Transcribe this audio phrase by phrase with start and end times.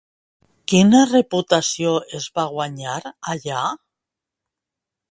[0.71, 2.99] Quina reputació es va guanyar,
[3.37, 3.63] allà?